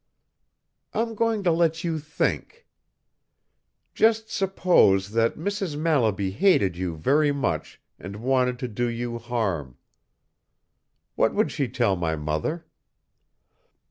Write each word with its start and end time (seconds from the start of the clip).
"I'm 0.95 1.13
going 1.13 1.43
to 1.43 1.51
let 1.51 1.83
you 1.83 1.99
think. 1.99 2.65
Just 3.93 4.31
suppose 4.31 5.11
that 5.11 5.35
Mrs. 5.37 5.77
Mallaby 5.77 6.31
hated 6.31 6.75
you 6.75 6.95
very 6.97 7.31
much 7.31 7.79
and 7.99 8.15
wanted 8.15 8.57
to 8.57 8.67
do 8.67 8.87
you 8.87 9.19
harm. 9.19 9.77
What 11.13 11.35
would 11.35 11.51
she 11.51 11.67
tell 11.67 11.95
my 11.95 12.15
mother?" 12.15 12.65